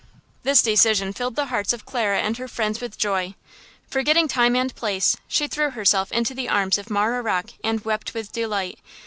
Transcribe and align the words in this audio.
This 0.41 0.63
decision 0.63 1.13
filled 1.13 1.35
the 1.35 1.45
hearts 1.53 1.73
of 1.73 1.85
Clara 1.85 2.21
and 2.21 2.35
her 2.37 2.47
friends 2.47 2.81
with 2.81 2.97
joy. 2.97 3.35
Forgetting 3.87 4.27
time, 4.27 4.55
and 4.55 4.73
place, 4.73 5.15
she 5.27 5.45
threw 5.47 5.69
herself 5.69 6.11
into 6.11 6.33
the 6.33 6.49
arms 6.49 6.79
of 6.79 6.89
Marah 6.89 7.21
Rocke 7.21 7.51
and 7.63 7.85
wept 7.85 8.15
with 8.15 8.31
delight. 8.31 8.79